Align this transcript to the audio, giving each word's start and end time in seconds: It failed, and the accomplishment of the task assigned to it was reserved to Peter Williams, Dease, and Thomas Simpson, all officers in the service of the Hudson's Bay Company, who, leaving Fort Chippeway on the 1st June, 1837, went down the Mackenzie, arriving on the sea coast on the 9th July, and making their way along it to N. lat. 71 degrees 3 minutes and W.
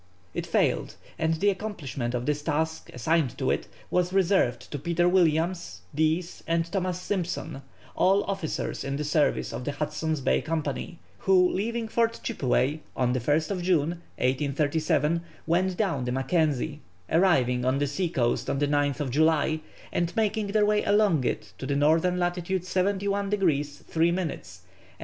It 0.33 0.47
failed, 0.47 0.95
and 1.19 1.35
the 1.35 1.51
accomplishment 1.51 2.15
of 2.15 2.25
the 2.25 2.33
task 2.33 2.89
assigned 2.91 3.37
to 3.37 3.51
it 3.51 3.67
was 3.91 4.11
reserved 4.11 4.71
to 4.71 4.79
Peter 4.79 5.07
Williams, 5.07 5.81
Dease, 5.93 6.41
and 6.47 6.65
Thomas 6.71 6.99
Simpson, 6.99 7.61
all 7.95 8.23
officers 8.23 8.83
in 8.83 8.95
the 8.95 9.03
service 9.03 9.53
of 9.53 9.63
the 9.63 9.73
Hudson's 9.73 10.19
Bay 10.19 10.41
Company, 10.41 10.97
who, 11.19 11.47
leaving 11.51 11.87
Fort 11.87 12.19
Chippeway 12.23 12.79
on 12.97 13.13
the 13.13 13.19
1st 13.19 13.61
June, 13.61 13.89
1837, 14.17 15.21
went 15.45 15.77
down 15.77 16.05
the 16.05 16.11
Mackenzie, 16.11 16.79
arriving 17.11 17.63
on 17.63 17.77
the 17.77 17.85
sea 17.85 18.09
coast 18.09 18.49
on 18.49 18.57
the 18.57 18.67
9th 18.67 19.07
July, 19.11 19.59
and 19.91 20.15
making 20.15 20.47
their 20.47 20.65
way 20.65 20.83
along 20.83 21.23
it 21.25 21.53
to 21.59 21.69
N. 21.69 22.17
lat. 22.17 22.49
71 22.63 23.29
degrees 23.29 23.77
3 23.87 24.11
minutes 24.11 24.61
and 24.61 24.97
W. 24.97 24.97